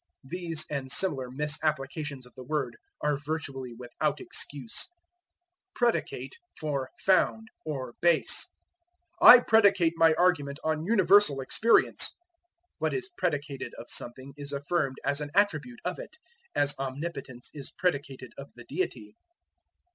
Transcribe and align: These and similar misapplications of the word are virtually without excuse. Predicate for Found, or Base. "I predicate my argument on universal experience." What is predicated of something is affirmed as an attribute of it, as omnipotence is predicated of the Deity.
These 0.23 0.65
and 0.67 0.91
similar 0.91 1.29
misapplications 1.29 2.25
of 2.25 2.33
the 2.33 2.43
word 2.43 2.75
are 3.01 3.17
virtually 3.19 3.75
without 3.75 4.19
excuse. 4.19 4.87
Predicate 5.75 6.33
for 6.59 6.89
Found, 7.01 7.49
or 7.67 7.93
Base. 8.01 8.47
"I 9.21 9.41
predicate 9.41 9.93
my 9.97 10.15
argument 10.15 10.57
on 10.63 10.85
universal 10.87 11.39
experience." 11.39 12.15
What 12.79 12.95
is 12.95 13.11
predicated 13.15 13.75
of 13.75 13.91
something 13.91 14.33
is 14.37 14.51
affirmed 14.51 14.97
as 15.05 15.21
an 15.21 15.29
attribute 15.35 15.81
of 15.85 15.99
it, 15.99 16.17
as 16.55 16.73
omnipotence 16.79 17.51
is 17.53 17.69
predicated 17.69 18.31
of 18.39 18.51
the 18.55 18.63
Deity. 18.63 19.13